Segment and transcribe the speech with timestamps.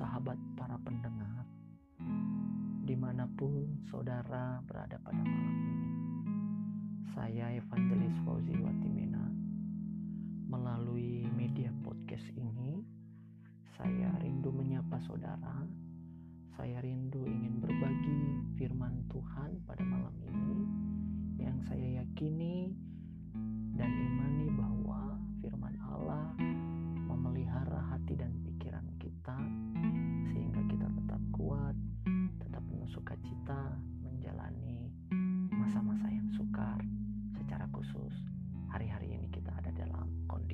[0.00, 1.44] sahabat para pendengar,
[2.88, 5.92] di mana pun saudara berada pada malam ini.
[7.12, 9.28] Saya Evangelis Fauzi Watimena,
[10.48, 12.80] melalui media podcast ini,
[13.76, 15.68] saya rindu menyapa saudara,
[16.56, 20.64] saya rindu ingin berbagi firman Tuhan pada malam ini,
[21.44, 22.72] yang saya yakini
[23.76, 24.39] dan imani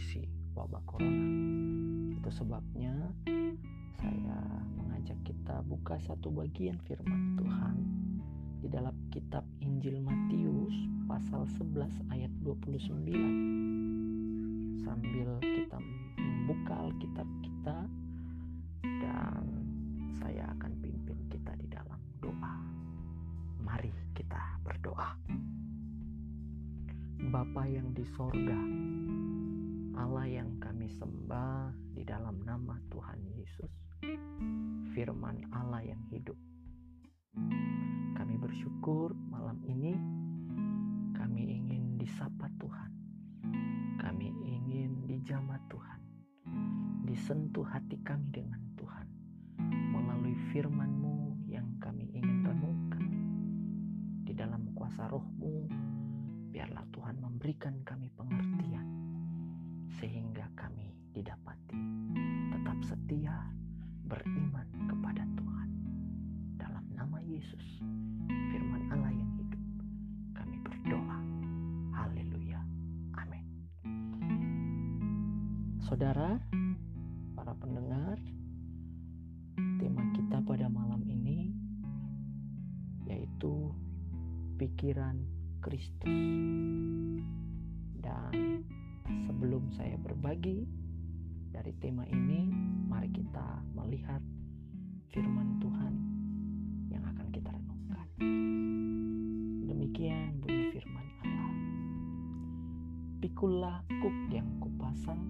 [0.00, 0.24] kondisi
[0.56, 1.28] wabah corona.
[2.16, 3.12] Itu sebabnya
[4.00, 4.40] saya
[4.80, 7.76] mengajak kita buka satu bagian firman Tuhan
[8.64, 10.72] di dalam kitab Injil Matius
[11.04, 15.76] pasal 11 ayat 29 sambil kita
[16.16, 17.84] membuka Alkitab kita
[18.80, 19.44] dan
[20.16, 22.56] saya akan pimpin kita di dalam doa.
[23.60, 25.12] Mari kita berdoa.
[27.20, 28.56] Bapa yang di sorga,
[30.00, 33.68] Allah yang kami sembah di dalam nama Tuhan Yesus,
[34.96, 36.40] firman Allah yang hidup.
[38.16, 39.92] Kami bersyukur malam ini
[41.12, 42.90] kami ingin disapa Tuhan.
[44.00, 46.00] Kami ingin dijamah Tuhan.
[47.04, 49.04] Disentuh hati kami dengan Tuhan
[49.68, 53.04] melalui firman-Mu yang kami ingin renungkan.
[54.24, 55.68] Di dalam kuasa roh-Mu,
[56.56, 58.99] biarlah Tuhan memberikan kami pengertian
[60.00, 61.76] sehingga kami didapati
[62.48, 63.36] tetap setia
[64.08, 65.68] beriman kepada Tuhan.
[66.56, 67.84] Dalam nama Yesus,
[68.48, 69.62] firman Allah yang hidup,
[70.32, 71.20] kami berdoa.
[71.92, 72.64] Haleluya.
[73.20, 73.44] Amin.
[75.84, 76.40] Saudara,
[77.36, 78.16] para pendengar,
[79.76, 81.52] tema kita pada malam ini
[83.04, 83.68] yaitu
[84.56, 85.20] pikiran
[85.60, 86.79] Kristus.
[89.70, 90.66] Saya berbagi
[91.54, 92.50] dari tema ini,
[92.90, 94.18] mari kita melihat
[95.14, 95.94] firman Tuhan
[96.90, 98.06] yang akan kita renungkan.
[99.70, 101.54] Demikian bunyi firman Allah.
[103.22, 105.22] Pikulah kuk yang kupasang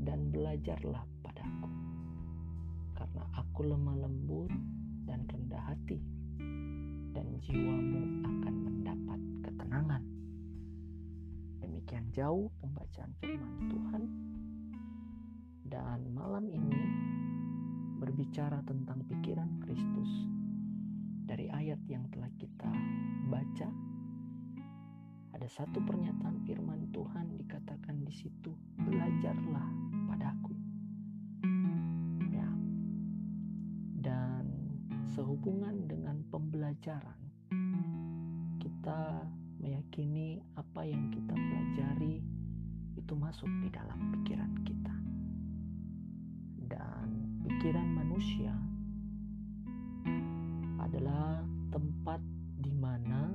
[0.00, 1.68] dan belajarlah padaku.
[2.96, 4.48] Karena aku lemah lembut
[5.04, 6.00] dan rendah hati,
[7.12, 10.02] dan jiwamu akan mendapat ketenangan.
[11.60, 14.02] Demikian jauh pembacaan firman Tuhan.
[15.62, 16.82] Dan malam ini
[18.02, 20.10] berbicara tentang pikiran Kristus
[21.22, 22.66] dari ayat yang telah kita
[23.30, 23.70] baca.
[25.38, 28.50] Ada satu pernyataan firman Tuhan dikatakan di situ,
[28.82, 29.70] belajarlah
[30.10, 30.54] padaku.
[32.34, 32.50] Ya.
[34.02, 34.50] Dan
[35.14, 37.22] sehubungan dengan pembelajaran,
[38.58, 39.30] kita
[39.62, 42.33] meyakini apa yang kita pelajari
[43.04, 44.96] itu masuk di dalam pikiran kita.
[46.72, 47.08] Dan
[47.44, 48.56] pikiran manusia
[50.80, 52.24] adalah tempat
[52.64, 53.28] di mana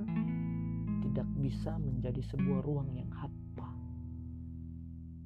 [1.06, 3.70] tidak bisa menjadi sebuah ruang yang hampa.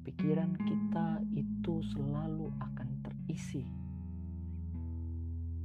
[0.05, 3.65] Pikiran kita itu selalu akan terisi.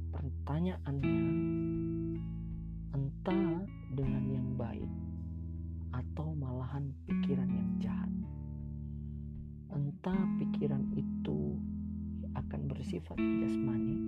[0.09, 1.21] Pertanyaannya,
[2.97, 3.61] entah
[3.93, 4.89] dengan yang baik
[5.93, 7.71] atau malahan pikiran yang
[10.01, 11.61] Entah pikiran itu
[12.33, 14.01] akan bersifat jasmani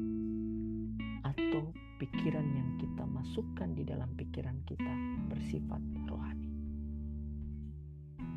[1.22, 1.70] atau
[2.02, 4.90] pikiran yang kita masukkan di dalam pikiran kita
[5.30, 5.78] bersifat
[6.10, 6.50] rohani.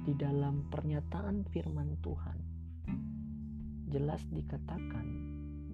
[0.04, 2.38] Di dalam pernyataan firman Tuhan
[3.88, 5.06] jelas dikatakan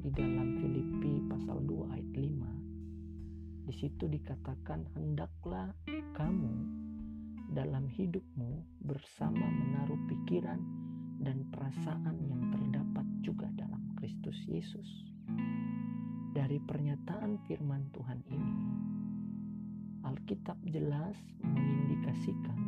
[0.07, 5.75] di dalam Filipi pasal 2 ayat 5 di situ dikatakan hendaklah
[6.15, 6.55] kamu
[7.51, 10.63] dalam hidupmu bersama menaruh pikiran
[11.23, 14.89] dan perasaan yang terdapat juga dalam Kristus Yesus.
[16.35, 18.55] Dari pernyataan firman Tuhan ini,
[20.03, 21.15] Alkitab jelas
[21.47, 22.59] mengindikasikan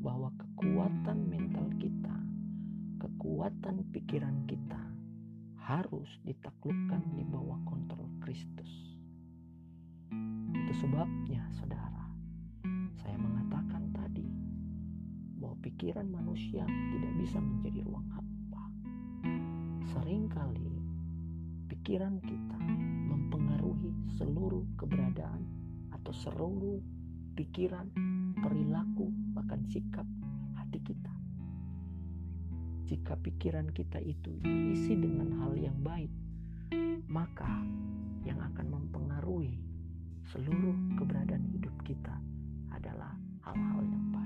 [0.00, 2.16] bahwa kekuatan mental kita,
[2.96, 4.80] kekuatan pikiran kita
[5.60, 8.96] harus ditaklukkan di bawah kontrol Kristus.
[10.56, 12.08] Itu sebabnya, saudara,
[13.04, 13.75] saya mengatakan
[15.66, 18.64] pikiran manusia tidak bisa menjadi ruang hampa.
[19.90, 20.70] Seringkali
[21.66, 22.58] pikiran kita
[23.10, 25.42] mempengaruhi seluruh keberadaan
[25.90, 26.78] atau seluruh
[27.34, 27.90] pikiran,
[28.38, 30.06] perilaku, bahkan sikap
[30.54, 31.14] hati kita.
[32.86, 36.14] Jika pikiran kita itu diisi dengan hal yang baik,
[37.10, 37.66] maka
[38.22, 39.58] yang akan mempengaruhi
[40.30, 42.14] seluruh keberadaan hidup kita
[42.70, 44.25] adalah hal-hal yang baik.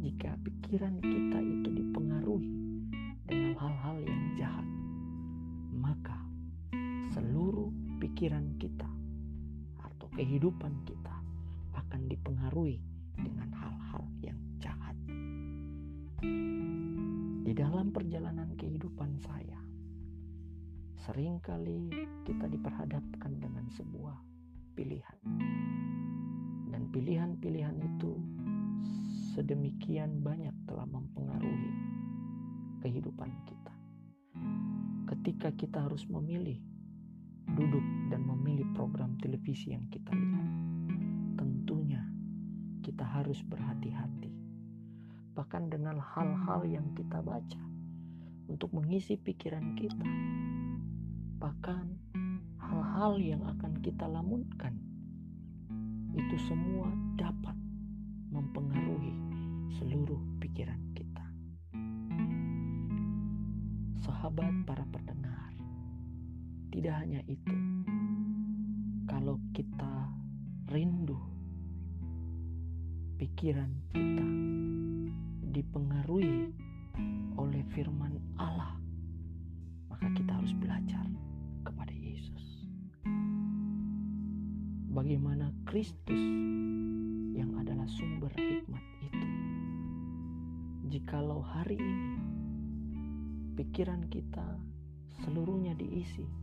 [0.00, 2.56] Jika pikiran kita itu dipengaruhi
[3.28, 4.64] dengan hal-hal yang jahat,
[5.76, 6.16] maka
[7.12, 7.68] seluruh
[8.00, 8.88] pikiran kita
[9.76, 11.16] atau kehidupan kita
[11.76, 12.80] akan dipengaruhi
[13.12, 14.96] dengan hal-hal yang jahat.
[17.44, 19.60] Di dalam perjalanan kehidupan saya,
[20.96, 21.92] sering kali
[22.24, 24.16] kita diperhadapkan dengan sebuah
[24.72, 25.18] pilihan.
[26.72, 28.39] Dan pilihan-pilihan itu
[29.30, 31.72] sedemikian banyak telah mempengaruhi
[32.82, 33.74] kehidupan kita.
[35.06, 36.58] Ketika kita harus memilih
[37.54, 40.48] duduk dan memilih program televisi yang kita lihat,
[41.38, 42.02] tentunya
[42.82, 44.34] kita harus berhati-hati.
[45.38, 47.62] Bahkan dengan hal-hal yang kita baca
[48.50, 50.06] untuk mengisi pikiran kita.
[51.38, 51.84] Bahkan
[52.58, 54.74] hal-hal yang akan kita lamunkan
[56.10, 57.39] itu semua dapat
[66.80, 67.56] tidak hanya itu,
[69.04, 70.08] kalau kita
[70.72, 71.20] rindu
[73.20, 74.24] pikiran kita
[75.52, 76.48] dipengaruhi
[77.36, 78.80] oleh firman Allah,
[79.92, 81.04] maka kita harus belajar
[81.68, 82.64] kepada Yesus.
[84.96, 86.24] Bagaimana Kristus
[87.36, 89.26] yang adalah sumber hikmat itu.
[90.96, 92.16] Jikalau hari ini
[93.60, 94.56] pikiran kita
[95.20, 96.40] seluruhnya diisi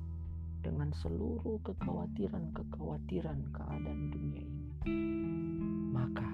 [0.67, 4.75] dengan seluruh kekhawatiran-kekhawatiran keadaan dunia ini,
[5.95, 6.27] maka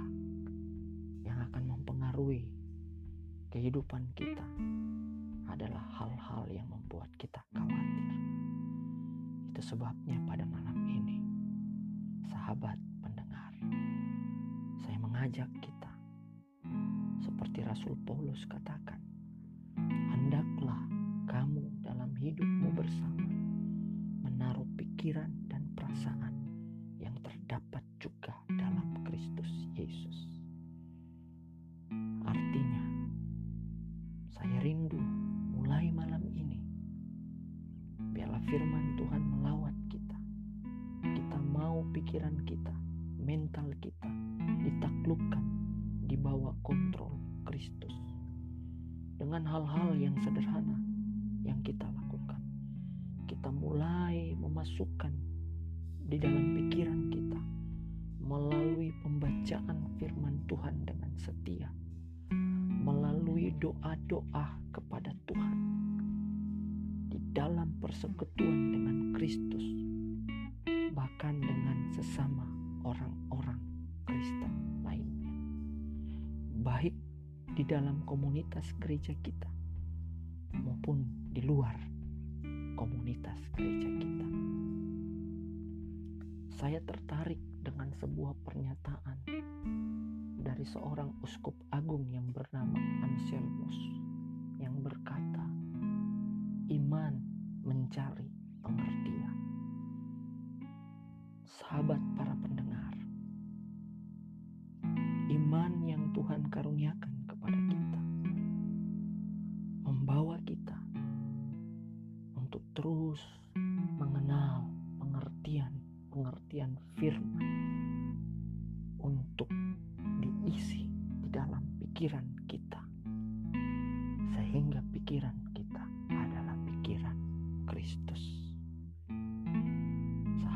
[1.21, 2.49] yang akan mempengaruhi
[3.53, 4.41] kehidupan kita
[5.53, 8.09] adalah hal-hal yang membuat kita khawatir.
[9.53, 11.21] Itu sebabnya pada malam ini,
[12.33, 13.53] sahabat pendengar,
[14.81, 15.93] saya mengajak kita,
[17.21, 18.97] seperti Rasul Paulus katakan,
[20.09, 20.81] hendaklah
[21.29, 23.22] kamu dalam hidupmu bersama
[25.03, 26.31] pikiran dan perasaan
[26.95, 30.39] yang terdapat juga dalam Kristus Yesus.
[32.23, 33.03] Artinya,
[34.31, 34.95] saya rindu
[35.59, 36.55] mulai malam ini.
[38.15, 40.15] Biarlah firman Tuhan melawat kita.
[41.03, 42.71] Kita mau pikiran kita,
[43.19, 44.07] mental kita
[44.63, 45.43] ditaklukkan
[46.07, 47.91] di bawah kontrol Kristus.
[49.19, 50.79] Dengan hal-hal yang sederhana
[51.43, 52.02] yang kita lakukan.
[54.63, 55.11] Memasukkan
[56.07, 57.35] di dalam pikiran kita
[58.23, 61.67] melalui pembacaan firman Tuhan dengan setia
[62.79, 65.57] melalui doa-doa kepada Tuhan
[67.11, 69.67] di dalam persekutuan dengan Kristus,
[70.95, 72.47] bahkan dengan sesama
[72.87, 73.59] orang-orang
[74.07, 75.35] Kristen lainnya,
[76.63, 76.95] baik
[77.51, 79.51] di dalam komunitas gereja kita
[80.55, 81.03] maupun
[81.35, 81.92] di luar
[82.73, 84.27] komunitas gereja kita.
[86.57, 89.17] Saya tertarik dengan sebuah pernyataan
[90.41, 93.77] dari seorang uskup agung yang bernama Anselmus
[94.59, 95.45] yang berkata,
[96.71, 97.19] "Iman
[97.63, 98.31] mencari
[98.63, 99.37] pengertian."
[101.45, 102.93] Sahabat para pendengar,
[105.31, 107.13] iman yang Tuhan karuniakan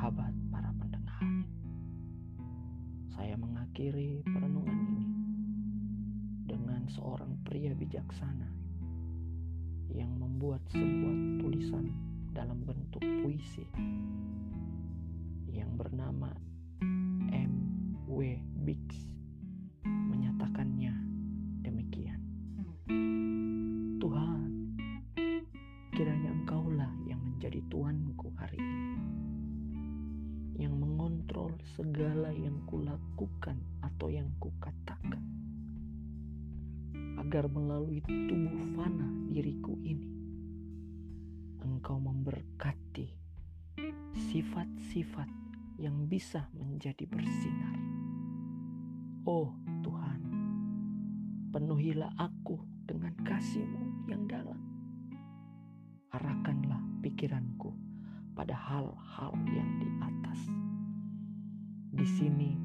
[0.08, 1.20] Sahabat para pendengar,
[3.12, 5.08] saya mengakhiri perenungan ini
[6.48, 8.48] dengan seorang pria bijaksana
[9.92, 11.92] yang membuat sebuah tulisan
[12.32, 13.68] dalam bentuk puisi
[15.52, 16.32] yang bernama
[17.28, 17.52] M.
[18.08, 18.40] W.
[31.78, 35.22] segala yang kulakukan atau yang kukatakan.
[37.22, 40.10] Agar melalui tubuh fana diriku ini,
[41.62, 43.14] Engkau memberkati
[44.10, 45.30] sifat-sifat
[45.78, 47.78] yang bisa menjadi bersinar.
[49.30, 49.54] Oh
[49.86, 50.22] Tuhan,
[51.54, 52.58] penuhilah aku
[52.90, 54.58] dengan kasih-Mu yang dalam.
[56.10, 57.70] Arahkanlah pikiranku
[58.34, 60.17] pada hal-hal yang di atas.
[62.08, 62.56] Sini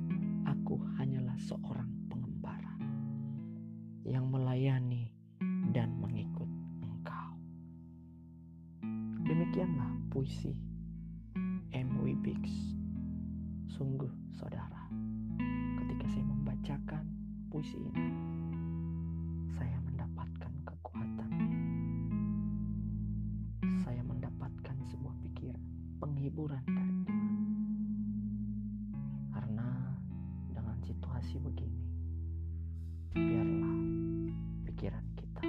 [0.46, 2.78] aku hanyalah seorang pengembara
[4.06, 5.10] yang melayani
[5.74, 6.46] dan mengikut
[6.78, 7.34] engkau.
[9.26, 10.54] Demikianlah puisi
[11.74, 12.22] M.W.
[12.22, 12.54] Biggs.
[13.66, 14.86] Sungguh saudara,
[15.74, 17.04] ketika saya membacakan
[17.50, 18.31] puisi ini,
[30.92, 31.84] situasi begini,
[33.16, 33.80] biarlah
[34.68, 35.40] pikiran kita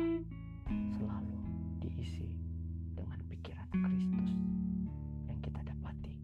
[0.96, 1.40] selalu
[1.84, 2.32] diisi
[2.96, 4.32] dengan pikiran Kristus
[5.28, 6.16] yang kita dapati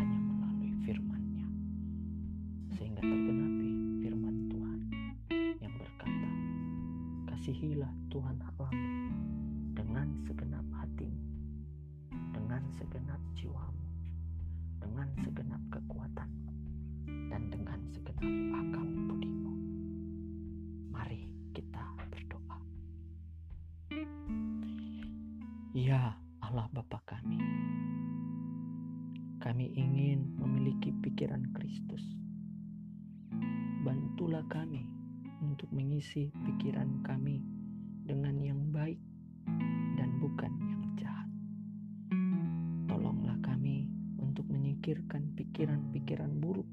[0.00, 1.44] hanya melalui firman-Nya.
[2.80, 3.68] Sehingga tergenapi
[4.00, 4.80] firman Tuhan
[5.60, 6.30] yang berkata,
[7.36, 8.96] Kasihilah Tuhan Allahmu
[9.76, 11.20] dengan segenap hatimu,
[12.32, 13.84] dengan segenap jiwamu,
[14.80, 16.63] dengan segenap kekuatanmu,
[17.06, 18.28] dan dengan segenap
[18.60, 19.52] akal budimu.
[20.92, 22.58] Mari kita berdoa.
[25.74, 27.40] Ya Allah Bapa kami,
[29.42, 32.04] kami ingin memiliki pikiran Kristus.
[33.84, 34.86] Bantulah kami
[35.42, 37.44] untuk mengisi pikiran kami
[38.04, 39.00] dengan yang baik
[40.00, 41.28] dan bukan yang jahat.
[42.88, 46.68] Tolonglah kami untuk menyingkirkan pikiran-pikiran buruk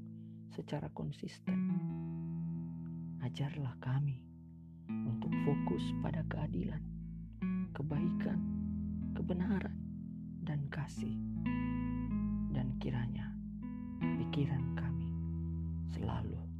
[0.52, 1.56] secara konsisten.
[3.24, 4.20] Ajarlah kami
[4.92, 6.84] untuk fokus pada keadilan,
[7.72, 8.40] kebaikan,
[9.16, 9.78] kebenaran,
[10.44, 11.16] dan kasih.
[12.52, 13.32] Dan kiranya
[14.20, 15.08] pikiran kami
[15.96, 16.51] selalu